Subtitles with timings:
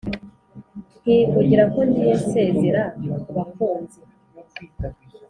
[1.01, 2.83] Nkivugira ko ngiye Nsezera
[3.23, 3.99] ku bakunzi?